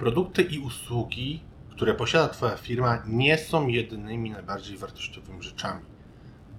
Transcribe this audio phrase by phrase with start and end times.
[0.00, 5.80] produkty i usługi, które posiada Twoja firma, nie są jedynymi najbardziej wartościowymi rzeczami.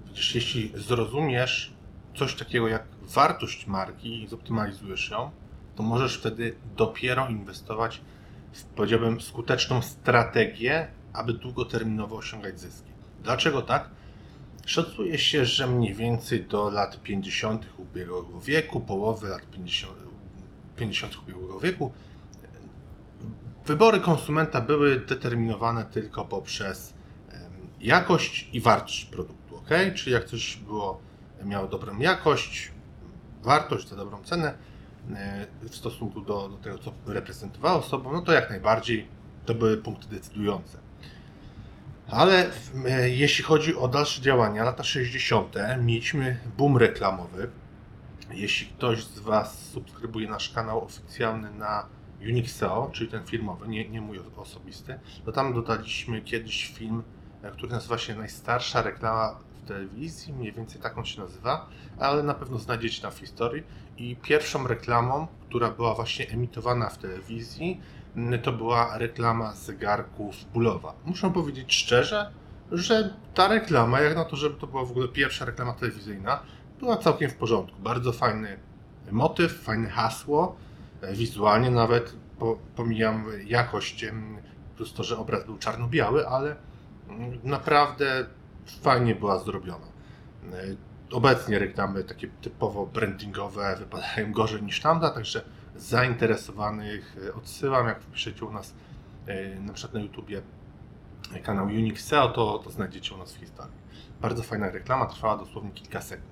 [0.08, 1.74] Widzisz, jeśli zrozumiesz
[2.16, 5.32] coś takiego jak wartość marki i zoptymalizujesz ją,
[5.76, 8.02] to możesz wtedy dopiero inwestować
[8.54, 12.92] w, powiedziałbym, skuteczną strategię, aby długoterminowo osiągać zyski.
[13.24, 13.90] Dlaczego tak?
[14.66, 17.66] Szacuje się, że mniej więcej do lat 50.
[17.78, 19.94] ubiegłego wieku, połowy lat 50,
[20.76, 21.18] 50.
[21.18, 21.92] ubiegłego wieku,
[23.72, 26.94] wybory konsumenta były determinowane tylko poprzez
[27.82, 29.58] jakość i wartość produktu.
[29.58, 29.70] ok?
[29.96, 31.02] Czyli jak coś było,
[31.44, 32.72] miało dobrą jakość,
[33.44, 34.54] wartość za dobrą cenę
[35.16, 39.08] e, w stosunku do, do tego, co reprezentowało sobą, no to jak najbardziej
[39.46, 40.78] to były punkty decydujące.
[42.08, 42.50] Ale
[42.86, 45.56] e, jeśli chodzi o dalsze działania, lata 60.
[45.82, 47.50] mieliśmy boom reklamowy.
[48.32, 51.86] Jeśli ktoś z Was subskrybuje nasz kanał oficjalny na
[52.30, 57.04] Unixeo, czyli ten firmowy, nie, nie mój osobisty, to tam dodaliśmy kiedyś film,
[57.42, 62.34] e, który nazywa się Najstarsza reklama w telewizji, mniej więcej taką się nazywa, ale na
[62.34, 63.64] pewno znajdziecie tam w historii.
[63.98, 67.82] I pierwszą reklamą, która była właśnie emitowana w telewizji,
[68.44, 70.94] to była reklama zegarków bólowa.
[71.06, 72.32] Muszę powiedzieć szczerze,
[72.72, 76.40] że ta reklama, jak na to, żeby to była w ogóle pierwsza reklama telewizyjna,
[76.80, 77.82] była całkiem w porządku.
[77.82, 78.58] Bardzo fajny
[79.12, 80.71] motyw, fajne hasło, e,
[81.14, 84.06] wizualnie nawet, po, pomijam jakość,
[84.76, 86.56] plus to, że obraz był czarno-biały, ale
[87.10, 88.26] mm, naprawdę
[88.82, 89.86] fajnie była zrobiona.
[90.54, 90.76] E,
[91.12, 95.42] obecnie reklamy takie typowo brandingowe wypadają gorzej niż tamta, także
[95.76, 98.74] zainteresowanych e, odsyłam, jak wpiszecie u nas
[99.28, 100.42] e, na przykład na YouTubie
[101.44, 103.76] kanał Unix SEO, to, to znajdziecie u nas w historii.
[104.22, 106.31] Bardzo fajna reklama, trwała dosłownie kilka sekund.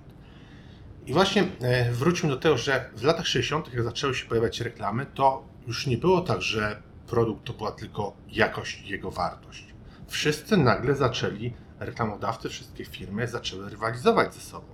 [1.06, 5.06] I właśnie e, wróćmy do tego, że w latach 60., jak zaczęły się pojawiać reklamy,
[5.06, 9.66] to już nie było tak, że produkt to była tylko jakość i jego wartość.
[10.08, 14.68] Wszyscy nagle zaczęli, reklamodawcy, wszystkie firmy zaczęły rywalizować ze sobą.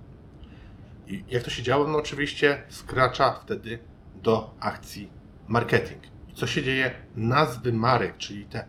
[1.06, 1.88] I jak to się działo?
[1.88, 3.78] No oczywiście skracza wtedy
[4.22, 5.10] do akcji
[5.48, 6.02] marketing.
[6.28, 6.90] I co się dzieje?
[7.16, 8.66] Nazwy marek, czyli te,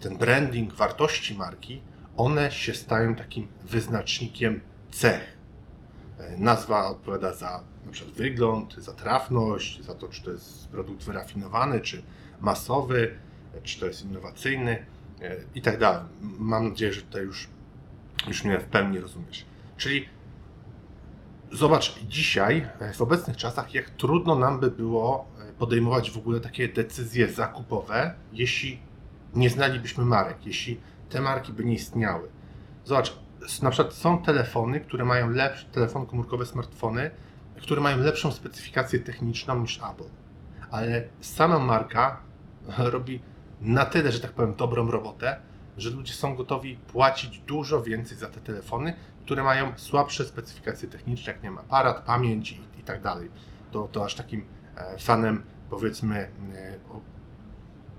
[0.00, 1.82] ten branding, wartości marki,
[2.16, 4.60] one się stają takim wyznacznikiem
[4.90, 5.37] cech.
[6.38, 11.80] Nazwa odpowiada za na przykład wygląd, za trafność, za to, czy to jest produkt wyrafinowany,
[11.80, 12.02] czy
[12.40, 13.14] masowy,
[13.62, 14.86] czy to jest innowacyjny
[15.22, 16.02] e, i tak dalej.
[16.20, 17.48] Mam nadzieję, że tutaj już,
[18.26, 19.46] już mnie w pełni rozumiesz.
[19.76, 20.08] Czyli
[21.52, 26.40] Zobacz, dzisiaj, e, w obecnych czasach, jak trudno nam by było e, podejmować w ogóle
[26.40, 28.78] takie decyzje zakupowe, jeśli
[29.34, 32.28] nie znalibyśmy marek, jeśli te marki by nie istniały.
[32.84, 33.18] Zobacz,
[33.62, 37.10] na przykład są telefony, które mają lepsze, telefon komórkowe, smartfony,
[37.56, 40.08] które mają lepszą specyfikację techniczną niż Apple.
[40.70, 42.20] Ale sama marka
[42.78, 43.20] robi
[43.60, 45.36] na tyle, że tak powiem, dobrą robotę,
[45.76, 48.94] że ludzie są gotowi płacić dużo więcej za te telefony,
[49.24, 53.30] które mają słabsze specyfikacje techniczne, jak nie ma aparat, pamięć i, i tak dalej.
[53.72, 54.44] To, to aż takim
[54.76, 56.16] e, fanem, powiedzmy,
[56.54, 56.78] e,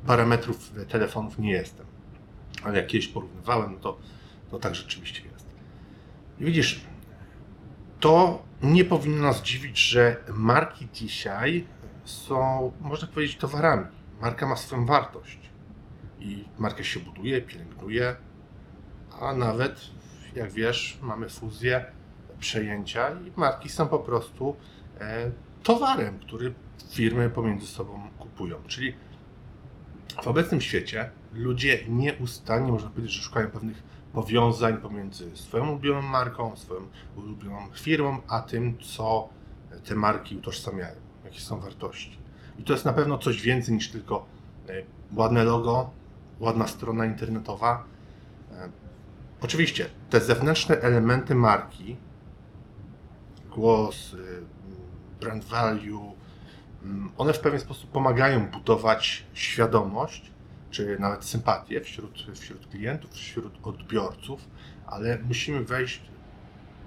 [0.06, 1.86] parametrów telefonów nie jestem.
[2.64, 3.98] Ale jak kiedyś porównywałem, no to,
[4.52, 5.29] to tak rzeczywiście
[6.46, 6.82] widzisz,
[8.00, 11.68] to nie powinno nas dziwić, że marki dzisiaj
[12.04, 13.86] są, można powiedzieć, towarami.
[14.22, 15.40] Marka ma swoją wartość
[16.20, 18.16] i markę się buduje, pielęgnuje,
[19.22, 19.82] a nawet,
[20.36, 21.86] jak wiesz, mamy fuzję,
[22.40, 24.56] przejęcia i marki są po prostu
[25.00, 25.32] e,
[25.64, 26.54] towarem, który
[26.92, 28.56] firmy pomiędzy sobą kupują.
[28.68, 28.96] Czyli
[30.24, 36.56] w obecnym świecie ludzie nieustannie, można powiedzieć, że szukają pewnych powiązań pomiędzy swoją ulubioną marką,
[36.56, 36.82] swoją
[37.16, 39.30] ulubioną firmą, a tym, co
[39.86, 42.18] te marki utożsamiają, jakie są wartości.
[42.60, 44.26] I to jest na pewno coś więcej niż tylko
[44.70, 44.84] e,
[45.16, 45.90] ładne logo,
[46.40, 47.84] ładna strona internetowa.
[48.52, 48.70] E,
[49.42, 51.98] oczywiście te zewnętrzne elementy marki,
[53.56, 54.16] głos,
[55.20, 56.14] brand value,
[57.18, 60.32] one w pewien sposób pomagają budować świadomość,
[60.72, 64.42] czy nawet sympatię wśród, wśród klientów, wśród odbiorców,
[64.88, 66.02] ale musimy wejść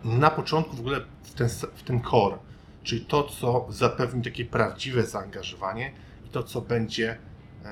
[0.05, 2.38] na początku w ogóle w ten, w ten core,
[2.82, 5.93] czyli to, co zapewni takie prawdziwe zaangażowanie
[6.26, 7.19] i to, co będzie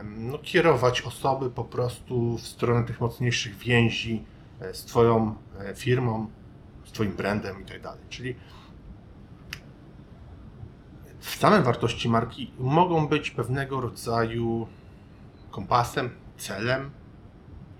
[0.05, 4.25] no, kierować osoby po prostu w stronę tych mocniejszych więzi
[4.61, 6.31] e, z Twoją e, firmą,
[6.85, 8.01] z Twoim brandem i tak dalej.
[8.09, 8.35] Czyli
[11.21, 14.67] same wartości marki mogą być pewnego rodzaju
[15.51, 16.91] kompasem, celem,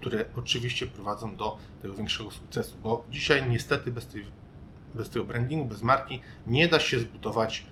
[0.01, 4.25] które oczywiście prowadzą do tego większego sukcesu, bo dzisiaj niestety bez, tej,
[4.95, 7.67] bez tego brandingu, bez marki nie da się zbudować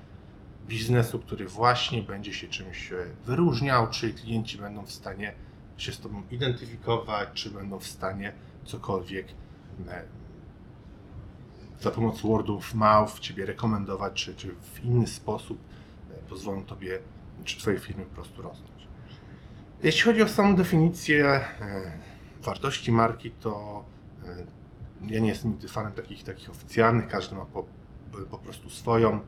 [0.69, 5.35] biznesu, który właśnie będzie się czymś e, wyróżniał, czy klienci będą w stanie
[5.77, 8.33] się z Tobą identyfikować, czy będą w stanie
[8.65, 9.27] cokolwiek
[9.89, 10.05] e,
[11.81, 15.59] za pomocą word of mouth Ciebie rekomendować, czy, czy w inny sposób
[16.11, 16.99] e, pozwolą Tobie,
[17.45, 18.89] czy Twojej firmy po prostu rosnąć.
[19.83, 21.41] Jeśli chodzi o samą definicję
[22.43, 23.85] wartości marki, to
[25.07, 27.65] ja nie jestem nigdy fanem takich, takich oficjalnych, każdy ma po,
[28.31, 29.21] po prostu swoją.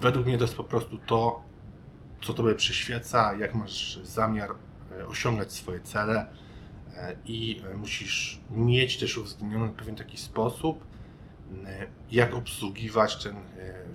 [0.00, 1.42] Według mnie to jest po prostu to,
[2.22, 4.50] co Tobie przyświeca, jak masz zamiar
[5.00, 6.26] e, osiągać swoje cele e,
[7.26, 10.84] i e, musisz mieć też uwzględniony pewien taki sposób,
[12.10, 13.36] jak obsługiwać ten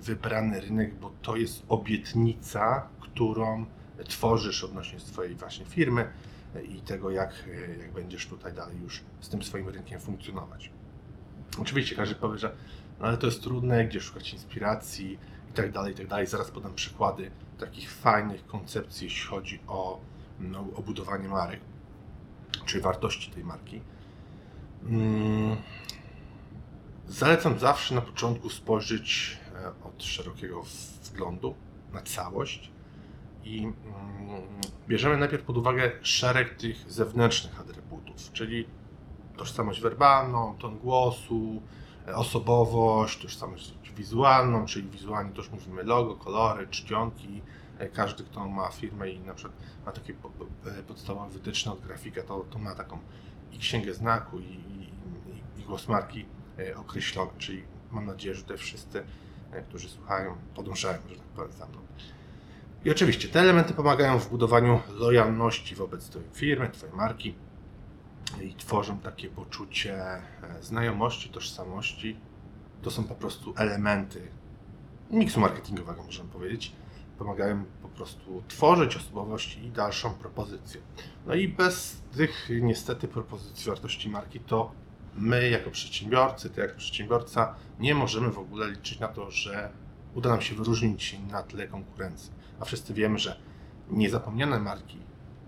[0.00, 3.66] wybrany rynek, bo to jest obietnica, którą
[4.04, 6.10] tworzysz odnośnie swojej właśnie firmy
[6.68, 7.48] i tego, jak,
[7.80, 10.70] jak będziesz tutaj dalej już z tym swoim rynkiem funkcjonować.
[11.58, 12.52] Oczywiście każdy powie, że
[13.00, 15.18] no ale to jest trudne, gdzie szukać inspiracji
[15.50, 16.26] i tak dalej, i tak dalej.
[16.26, 20.00] Zaraz podam przykłady takich fajnych koncepcji, jeśli chodzi o,
[20.40, 21.60] no, o budowanie marek,
[22.64, 23.80] czy wartości tej marki.
[24.84, 25.56] Hmm.
[27.08, 31.54] Zalecam zawsze na początku spojrzeć e, od szerokiego względu
[31.92, 32.70] na całość
[33.44, 33.74] i mm,
[34.88, 38.66] bierzemy najpierw pod uwagę szereg tych zewnętrznych atrybutów, czyli
[39.36, 41.62] tożsamość werbalną, ton głosu,
[42.14, 47.42] osobowość, tożsamość wizualną, czyli wizualnie też mówimy logo, kolory, czcionki.
[47.80, 49.56] E, każdy, kto ma firmę i na przykład
[49.86, 50.12] ma takie
[50.66, 52.98] e, podstawowe wytyczne od grafika, to, to ma taką
[53.52, 56.26] i księgę znaku, i, i, i głos marki
[56.58, 59.04] e, określony, czyli mam nadzieję, że te wszyscy,
[59.68, 61.78] którzy słuchają, podążają, że tak powiem, za mną.
[62.84, 67.34] I oczywiście te elementy pomagają w budowaniu lojalności wobec Twojej firmy, Twojej marki
[68.42, 70.02] i tworzą takie poczucie
[70.60, 72.16] znajomości, tożsamości
[72.82, 74.28] to są po prostu elementy
[75.10, 76.72] miksu marketingowego, możemy powiedzieć.
[77.20, 80.80] Pomagają po prostu tworzyć osobowość i dalszą propozycję.
[81.26, 84.72] No i bez tych niestety propozycji wartości marki, to
[85.14, 89.70] my jako przedsiębiorcy, ty jako przedsiębiorca, nie możemy w ogóle liczyć na to, że
[90.14, 92.32] uda nam się wyróżnić na tle konkurencji.
[92.60, 93.40] A wszyscy wiemy, że
[93.90, 94.98] niezapomniane marki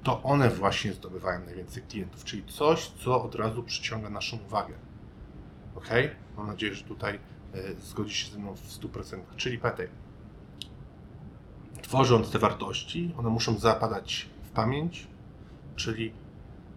[0.03, 4.75] to one właśnie zdobywają najwięcej klientów, czyli coś, co od razu przyciąga naszą uwagę.
[5.75, 5.89] Ok?
[6.37, 7.19] Mam nadzieję, że tutaj
[7.55, 9.21] e, zgodzi się ze mną w 100%.
[9.37, 9.89] Czyli pamiętaj,
[11.83, 15.07] tworząc te wartości, one muszą zapadać w pamięć,
[15.77, 16.13] czyli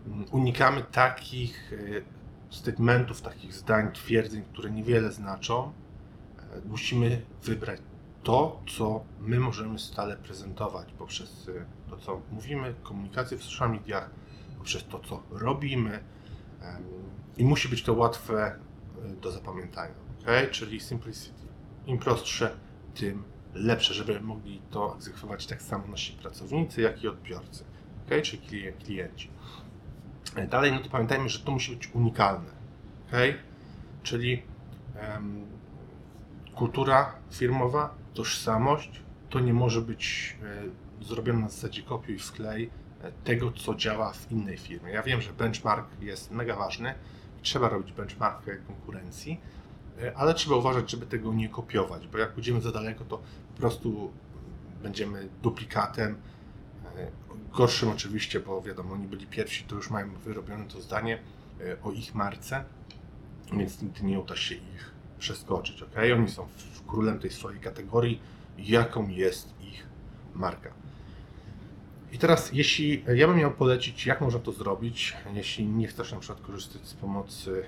[0.07, 5.71] mm, unikamy takich e, statementów, takich zdań, twierdzeń, które niewiele znaczą.
[6.39, 7.81] E, musimy wybrać
[8.23, 11.49] to, co my możemy stale prezentować poprzez
[11.89, 14.09] to, co mówimy, komunikację w social mediach,
[14.57, 15.99] poprzez to, co robimy.
[17.37, 18.59] I musi być to łatwe
[19.21, 19.93] do zapamiętania.
[20.21, 20.47] Okay?
[20.47, 21.41] Czyli simplicity.
[21.85, 22.55] Im prostsze,
[22.95, 23.23] tym
[23.55, 27.63] lepsze, żeby mogli to egzekwować tak samo nasi pracownicy, jak i odbiorcy,
[28.05, 28.21] okay?
[28.21, 29.29] czyli klienci.
[30.49, 32.51] Dalej, no to pamiętajmy, że to musi być unikalne.
[33.07, 33.33] Okay?
[34.03, 34.41] Czyli
[35.13, 35.45] um,
[36.55, 40.35] kultura firmowa, tożsamość to nie może być
[41.01, 42.69] e, zrobione na zasadzie kopiuj wklej
[43.01, 44.91] e, tego, co działa w innej firmie.
[44.91, 46.93] Ja wiem, że benchmark jest mega ważny,
[47.41, 49.39] trzeba robić benchmarkę konkurencji,
[50.01, 53.21] e, ale trzeba uważać, żeby tego nie kopiować, bo jak pójdziemy za daleko, to
[53.55, 54.11] po prostu
[54.83, 56.17] będziemy duplikatem.
[56.97, 57.11] E,
[57.57, 61.19] gorszym oczywiście, bo wiadomo, oni byli pierwsi, to już mają wyrobione to zdanie
[61.61, 62.63] e, o ich marce,
[63.53, 65.81] więc nigdy nie uda się ich przeskoczyć.
[65.81, 65.95] ok?
[66.15, 66.47] Oni są
[66.87, 68.21] królem tej swojej kategorii,
[68.57, 69.87] jaką jest ich
[70.33, 70.69] marka.
[72.11, 76.19] I teraz, jeśli ja bym miał polecić, jak można to zrobić, jeśli nie chcesz na
[76.19, 77.63] przykład korzystać z pomocy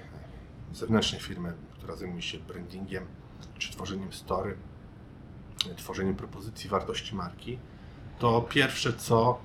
[0.73, 3.05] zewnętrznej firmy, która zajmuje się brandingiem,
[3.57, 4.57] czy tworzeniem story,
[5.77, 7.59] tworzeniem propozycji wartości marki,
[8.19, 9.39] to pierwsze co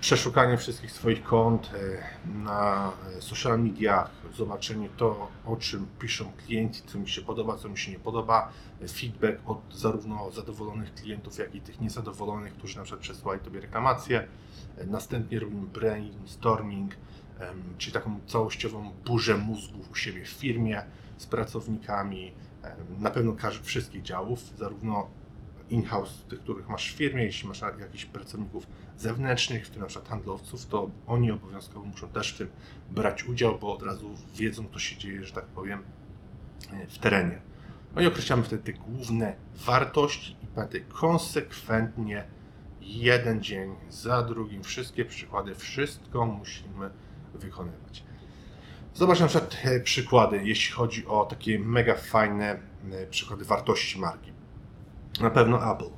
[0.00, 6.82] przeszukanie wszystkich swoich kont e, na e, social mediach, zobaczenie to, o czym piszą klienci,
[6.86, 8.52] co mi się podoba, co mi się nie podoba,
[8.92, 14.28] feedback od zarówno zadowolonych klientów, jak i tych niezadowolonych, którzy na przykład przesłali Tobie reklamacje.
[14.78, 16.94] E, następnie robimy brainstorming,
[17.78, 20.82] czyli taką całościową burzę mózgów u siebie w firmie
[21.16, 22.32] z pracownikami,
[22.98, 25.10] na pewno każdy, wszystkich działów, zarówno
[25.70, 30.08] in-house, tych, których masz w firmie, jeśli masz jakichś pracowników zewnętrznych, w tym na przykład
[30.08, 32.48] handlowców, to oni obowiązkowo muszą też w tym
[32.90, 35.82] brać udział, bo od razu wiedzą, co się dzieje, że tak powiem,
[36.88, 37.40] w terenie.
[37.94, 42.24] No i określamy wtedy te główne wartości i pamiętaj, konsekwentnie
[42.80, 46.90] jeden dzień za drugim, wszystkie przykłady, wszystko musimy
[47.34, 48.04] wykonywać.
[48.94, 52.60] Zobacz na przykład e, przykłady, jeśli chodzi o takie mega fajne
[52.92, 54.32] e, przykłady wartości marki.
[55.20, 55.90] Na pewno Apple.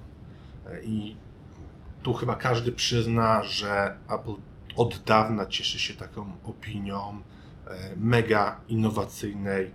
[0.67, 1.17] E, I
[2.03, 4.35] tu chyba każdy przyzna, że Apple
[4.77, 7.23] od dawna cieszy się taką opinią
[7.97, 9.71] mega innowacyjnej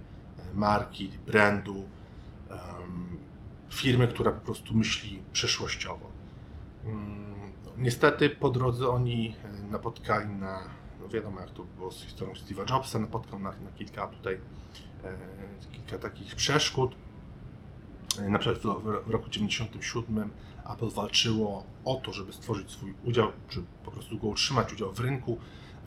[0.54, 1.86] marki, brandu,
[3.74, 6.06] firmy, która po prostu myśli przyszłościowo.
[6.86, 9.36] Mm, niestety po drodze oni
[9.72, 10.64] napotkali na
[11.08, 14.40] no wiadomo jak to było z historią Steve'a Jobsa, napotkał na, na kilka tutaj,
[15.04, 15.18] e,
[15.72, 16.96] kilka takich przeszkód.
[18.20, 20.30] E, na przykład w, w roku 1997
[20.74, 25.00] Apple walczyło o to, żeby stworzyć swój udział, czy po prostu go utrzymać, udział w
[25.00, 25.38] rynku,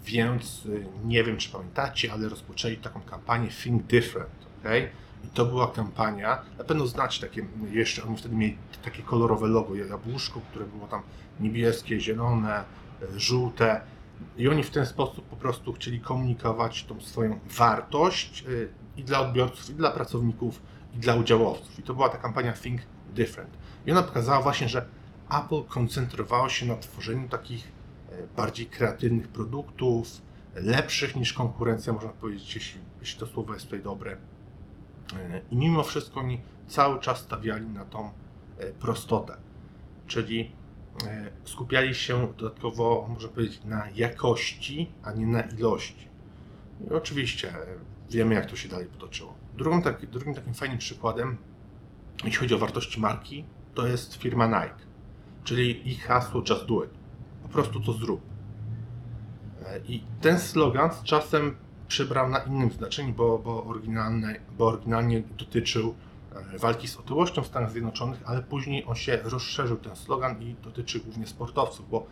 [0.05, 4.89] więc e, nie wiem, czy pamiętacie, ale rozpoczęli taką kampanię Think Different, okay?
[5.25, 9.75] I to była kampania, na pewno znacie takie, jeszcze oni wtedy mieli takie kolorowe logo,
[9.75, 11.03] jabłuszko, które było tam
[11.41, 12.65] niebieskie, zielone,
[13.03, 13.81] e, żółte
[14.37, 19.21] i oni w ten sposób po prostu chcieli komunikować tą swoją wartość y, i dla
[19.21, 20.63] odbiorców, i dla pracowników,
[20.95, 21.79] i dla udziałowców.
[21.79, 22.81] I to była ta kampania Think
[23.15, 23.59] Different.
[23.87, 24.87] I ona pokazała właśnie, że
[25.31, 27.73] Apple koncentrowało się na tworzeniu takich
[28.11, 30.09] e, bardziej kreatywnych produktów,
[30.55, 34.17] lepszych niż konkurencja, można powiedzieć, jeśli, jeśli to słowo jest tutaj dobre.
[35.17, 38.11] E, I mimo wszystko oni cały czas stawiali na tą
[38.81, 39.37] prostotę,
[40.07, 40.53] czyli
[41.45, 46.09] skupiali się dodatkowo, można powiedzieć, na jakości, a nie na ilości.
[46.87, 47.67] I oczywiście e,
[48.11, 49.35] wiemy, jak to się dalej potoczyło.
[49.57, 51.37] Drugim, tak, drugim takim fajnym przykładem,
[52.25, 53.45] jeśli chodzi o wartości marki,
[53.75, 54.85] to jest firma Nike,
[55.45, 56.91] czyli ich hasło Just Do It.
[57.43, 58.21] Po prostu to zrób.
[59.67, 61.57] E, I ten slogan z czasem
[61.89, 66.10] przybrał na innym znaczeniu, bo, bo, oryginalnie, dotyczył E,
[66.59, 71.01] walki z otyłością w Stanach Zjednoczonych, ale później on się rozszerzył, ten slogan i dotyczy
[71.01, 72.07] głównie sportowców, bo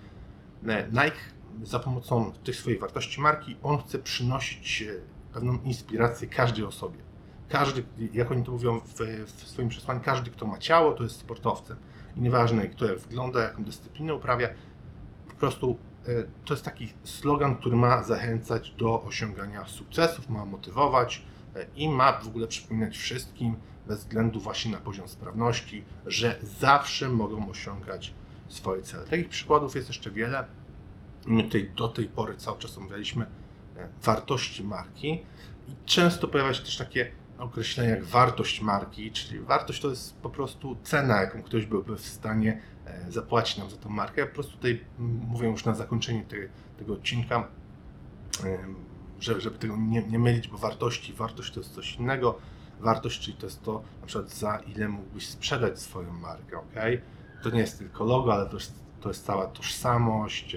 [0.67, 1.19] e, Nike
[1.63, 4.95] za pomocą tych swojej wartości marki, on chce przynosić e,
[5.33, 6.99] pewną inspirację każdej osobie.
[7.49, 8.95] Każdy, jak oni to mówią w,
[9.27, 11.77] w swoim przesłaniu, każdy, kto ma ciało, to jest sportowcem.
[12.17, 14.49] I nieważne, kto jak wygląda, jaką dyscyplinę uprawia,
[15.29, 15.79] po prostu
[16.45, 21.23] to jest taki slogan, który ma zachęcać do osiągania sukcesów, ma motywować
[21.77, 23.57] i ma w ogóle przypominać wszystkim,
[23.89, 28.15] bez względu właśnie na poziom sprawności, że zawsze mogą osiągać
[28.49, 29.05] swoje cele.
[29.05, 30.45] Takich przykładów jest jeszcze wiele.
[31.27, 33.27] My tutaj do tej pory cały czas omawialiśmy
[33.77, 35.23] e, wartości marki
[35.69, 40.31] i często pojawia się też takie określenie jak wartość marki, czyli wartość to jest po
[40.31, 44.21] prostu cena, jaką ktoś byłby w stanie e, zapłacić nam za tą markę.
[44.21, 47.49] Ja po prostu tutaj mówię już na zakończenie tego, tego odcinka,
[49.39, 52.39] żeby tego nie, nie mylić, bo wartości, wartość to jest coś innego
[52.81, 56.75] wartość, czyli to jest to, na przykład za ile mógłbyś sprzedać swoją markę, ok?
[57.43, 60.57] To nie jest tylko logo, ale to jest, to jest cała tożsamość,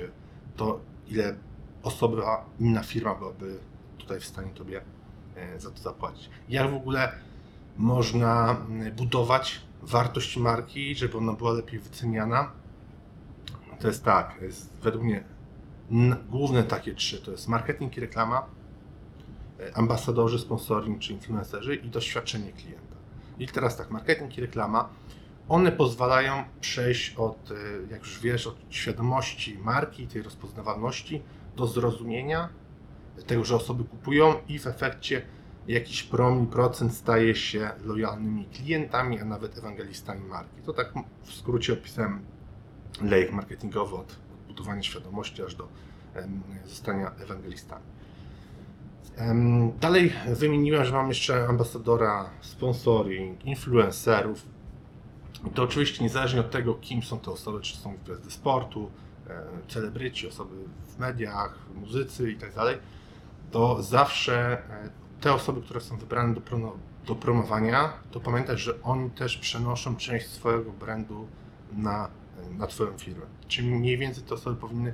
[0.55, 1.35] to ile
[1.83, 3.59] osoba, inna firma byłaby
[3.97, 4.81] tutaj w stanie Tobie
[5.35, 6.29] e, za to zapłacić.
[6.49, 7.11] Jak w ogóle
[7.77, 12.51] można mm, budować wartość marki, żeby ona była lepiej wyceniana?
[13.79, 15.23] To jest tak, jest według mnie
[16.29, 18.45] główne takie trzy, to jest marketing i reklama,
[19.73, 22.95] ambasadorzy, sponsoring czy influencerzy i doświadczenie klienta.
[23.39, 24.89] I teraz tak, marketing i reklama,
[25.49, 27.55] one pozwalają przejść od, e,
[27.91, 31.21] jak już wiesz, od świadomości marki, tej rozpoznawalności
[31.55, 32.49] do zrozumienia
[33.27, 35.21] tego, że osoby kupują i w efekcie
[35.67, 40.61] jakiś promil, procent staje się lojalnymi klientami, a nawet ewangelistami marki.
[40.65, 42.25] To tak w skrócie opisałem
[43.01, 45.67] lejek marketingowy od, budowania świadomości aż do
[46.65, 47.85] zostania ewangelistami.
[49.79, 54.45] Dalej wymieniłem, że mam jeszcze ambasadora, sponsoring, influencerów.
[55.55, 58.91] to oczywiście niezależnie od tego, kim są te osoby, czy są gwiazdy sportu,
[59.27, 60.55] e, celebryci, osoby
[60.85, 62.51] w mediach, muzycy i tak
[63.51, 64.89] to zawsze e,
[65.21, 66.41] te osoby, które są wybrane do,
[67.07, 71.27] do promowania, to pamiętać, że oni też przenoszą część swojego brandu
[71.73, 72.09] na,
[72.57, 73.25] na Twoją firmę.
[73.47, 74.93] Czyli mniej więcej te osoby powinny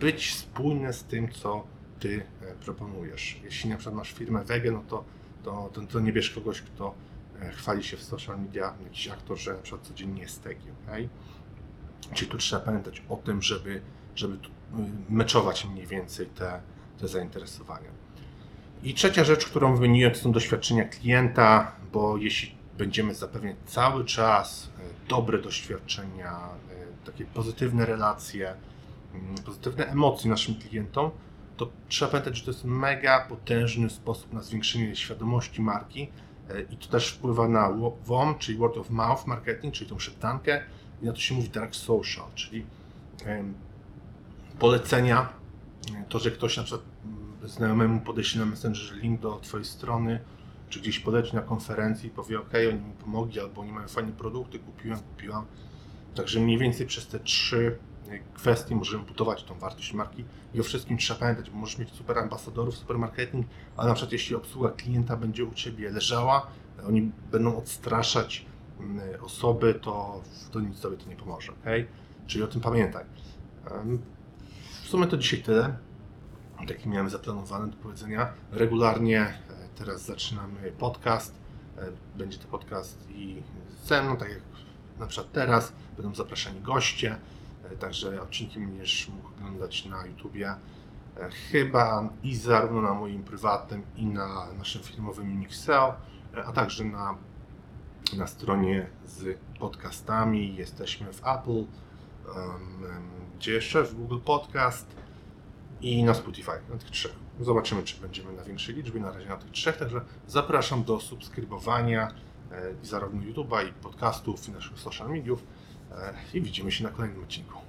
[0.00, 1.64] być spójne z tym, co
[2.00, 3.36] ty e, proponujesz.
[3.44, 5.04] Jeśli na przykład masz firmę wege, no to,
[5.44, 6.94] to, to, to nie bierz kogoś, kto
[7.40, 11.08] e, chwali się w social media, jakiś aktor, że na przykład codziennie jest tegi, okay?
[12.14, 13.80] Czyli tu trzeba pamiętać o tym, żeby,
[14.14, 14.38] żeby y,
[15.08, 16.60] meczować mniej więcej te,
[17.00, 17.90] te zainteresowania.
[18.82, 24.70] I trzecia rzecz, którą wymieniłem, to są doświadczenia klienta, bo jeśli będziemy zapewniać cały czas
[24.78, 26.40] e, dobre doświadczenia,
[27.04, 28.54] takie pozytywne relacje,
[29.14, 31.10] mm, pozytywne emocje naszym klientom,
[31.56, 36.08] to trzeba pamiętać, że to jest mega potężny sposób na zwiększenie świadomości marki
[36.50, 37.70] e, i to też wpływa na
[38.04, 40.62] WOM, czyli Word of Mouth Marketing, czyli tą szeptankę
[41.02, 42.66] i na to się mówi Dark Social, czyli
[44.58, 45.28] polecenia,
[45.94, 46.86] e, to, że ktoś na przykład
[47.44, 50.20] znajomemu podeślę na Messengerze link do Twojej strony,
[50.68, 54.12] czy gdzieś podejdzie na konferencji i powie, ok, oni mi pomogli, albo oni mają fajne
[54.12, 55.46] produkty, kupiłem, kupiłam.
[56.14, 57.78] Także mniej więcej przez te trzy
[58.34, 62.18] kwestie możemy budować tą wartość marki i o wszystkim trzeba pamiętać, bo możesz mieć super
[62.18, 63.46] ambasadorów, super marketing,
[63.76, 66.46] ale na przykład jeśli obsługa klienta będzie u Ciebie leżała,
[66.88, 68.46] oni będą odstraszać
[68.80, 71.70] mm, osoby, to, to nic Tobie to nie pomoże, ok?
[72.26, 73.04] Czyli o tym pamiętaj.
[74.82, 75.76] W sumie to dzisiaj tyle.
[76.68, 78.32] Taki miałem zaplanowane do powiedzenia.
[78.52, 79.34] Regularnie e,
[79.74, 81.34] teraz zaczynamy podcast.
[81.78, 81.82] E,
[82.18, 83.42] Będzie to podcast i
[83.84, 84.40] ze mną, tak jak
[84.98, 85.72] na przykład teraz.
[85.96, 87.16] Będą zapraszani goście,
[87.80, 90.54] także odcinki będziesz mógł oglądać na YouTubie.
[91.16, 95.94] E, Chyba i zarówno na moim prywatnym i na naszym firmowym Mixeo,
[96.34, 97.18] e, a także na,
[98.16, 100.56] na stronie z podcastami.
[100.56, 101.66] Jesteśmy w Apple, em,
[103.38, 103.84] gdzie jeszcze?
[103.84, 104.86] W Google Podcast
[105.80, 107.12] i na Spotify, na tych trzech.
[107.40, 112.08] Zobaczymy, czy będziemy na większej liczbie, na razie na tych trzech, także zapraszam do subskrybowania
[112.52, 115.44] e, zarówno YouTube'a i podcastów i naszych social mediów e,
[116.34, 117.63] i widzimy się na kolejnym odcinku.